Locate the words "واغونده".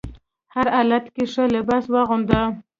1.89-2.41